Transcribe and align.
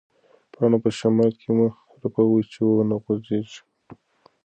پاڼه 0.51 0.77
په 0.83 0.89
شمال 0.99 1.31
کې 1.39 1.49
مه 1.57 1.67
رپوئ 2.01 2.43
چې 2.51 2.59
ونه 2.65 2.95
غوځېږي. 3.03 3.59